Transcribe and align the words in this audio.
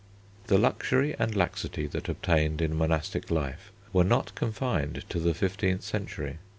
The 0.47 0.57
luxury 0.57 1.15
and 1.19 1.35
laxity 1.35 1.85
that 1.85 2.09
obtained 2.09 2.59
in 2.59 2.75
monastic 2.75 3.29
life 3.29 3.71
were 3.93 4.03
not 4.03 4.33
confined 4.33 5.03
to 5.09 5.19
the 5.19 5.35
fifteenth 5.35 5.83
century. 5.83 6.39